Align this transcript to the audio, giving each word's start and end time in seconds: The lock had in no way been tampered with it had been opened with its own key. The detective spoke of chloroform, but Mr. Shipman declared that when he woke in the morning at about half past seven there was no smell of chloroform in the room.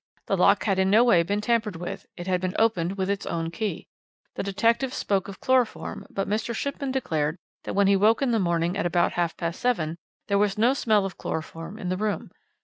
The 0.25 0.35
lock 0.35 0.63
had 0.63 0.79
in 0.79 0.89
no 0.89 1.03
way 1.03 1.21
been 1.21 1.41
tampered 1.41 1.75
with 1.75 2.07
it 2.17 2.25
had 2.25 2.41
been 2.41 2.55
opened 2.57 2.97
with 2.97 3.07
its 3.07 3.27
own 3.27 3.51
key. 3.51 3.87
The 4.33 4.41
detective 4.41 4.95
spoke 4.95 5.27
of 5.27 5.39
chloroform, 5.39 6.07
but 6.09 6.27
Mr. 6.27 6.55
Shipman 6.55 6.89
declared 6.91 7.37
that 7.65 7.75
when 7.75 7.85
he 7.85 7.95
woke 7.95 8.23
in 8.23 8.31
the 8.31 8.39
morning 8.39 8.75
at 8.75 8.87
about 8.87 9.11
half 9.11 9.37
past 9.37 9.59
seven 9.61 9.99
there 10.27 10.39
was 10.39 10.57
no 10.57 10.73
smell 10.73 11.05
of 11.05 11.19
chloroform 11.19 11.77
in 11.77 11.89
the 11.89 11.97
room. 11.97 12.31